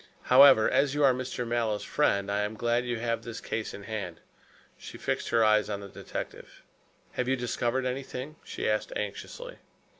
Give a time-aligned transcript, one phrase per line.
[0.33, 1.45] However, as you are Mr.
[1.47, 4.19] Mallow's friend, I am glad you have this case in hand,"
[4.75, 6.63] she fixed her eyes on the detective.
[7.11, 9.59] "Have you discovered anything?" she asked anxiously.